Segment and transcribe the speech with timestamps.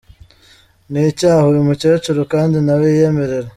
[0.91, 3.47] Ni icyaha uyu mukecuru kandi nawe yiyemerera.